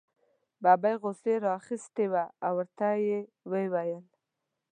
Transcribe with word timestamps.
ببۍ 0.63 0.95
غوسې 1.01 1.33
را 1.43 1.51
اخیستې 1.59 2.05
وه 2.11 2.23
او 2.45 2.51
ورته 2.57 2.87
یې 3.07 3.19
وویل. 3.51 4.03